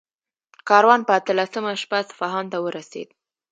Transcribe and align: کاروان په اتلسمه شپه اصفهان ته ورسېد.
کاروان 0.69 0.99
په 1.07 1.11
اتلسمه 1.19 1.71
شپه 1.81 1.95
اصفهان 2.03 2.45
ته 2.51 2.57
ورسېد. 2.65 3.09